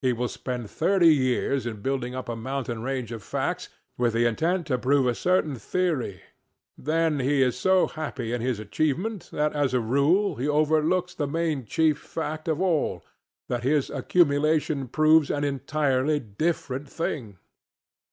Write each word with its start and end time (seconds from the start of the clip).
He 0.00 0.12
will 0.12 0.28
spend 0.28 0.70
thirty 0.70 1.12
years 1.12 1.66
in 1.66 1.82
building 1.82 2.14
up 2.14 2.28
a 2.28 2.36
mountain 2.36 2.82
range 2.84 3.10
of 3.10 3.20
facts 3.20 3.68
with 3.98 4.12
the 4.12 4.26
intent 4.26 4.68
to 4.68 4.78
prove 4.78 5.08
a 5.08 5.14
certain 5.16 5.56
theory; 5.56 6.20
then 6.78 7.18
he 7.18 7.42
is 7.42 7.58
so 7.58 7.88
happy 7.88 8.32
in 8.32 8.40
his 8.40 8.60
achievement 8.60 9.28
that 9.32 9.52
as 9.54 9.74
a 9.74 9.80
rule 9.80 10.36
he 10.36 10.46
overlooks 10.46 11.14
the 11.14 11.26
main 11.26 11.64
chief 11.64 11.98
fact 11.98 12.46
of 12.46 12.58
allŌĆöthat 12.58 13.62
his 13.64 13.90
accumulation 13.90 14.86
proves 14.86 15.32
an 15.32 15.42
entirely 15.42 16.20
different 16.20 16.88
thing. 16.88 17.38